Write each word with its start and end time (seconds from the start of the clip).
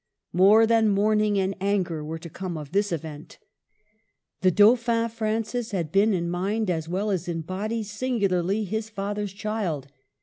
More 0.33 0.65
than 0.65 0.89
mourning 0.89 1.37
and 1.37 1.53
anger 1.61 2.03
were 2.03 2.17
to 2.17 2.27
come 2.31 2.57
of 2.57 2.71
this 2.71 2.91
event. 2.91 3.37
The 4.41 4.49
Dauphin, 4.49 5.09
Francis, 5.09 5.69
had 5.73 5.91
been, 5.91 6.11
in 6.15 6.27
mind 6.27 6.71
as 6.71 6.89
well 6.89 7.11
as 7.11 7.27
in 7.27 7.41
body, 7.41 7.83
singularly 7.83 8.63
his 8.63 8.89
father's 8.89 9.31
child. 9.31 9.89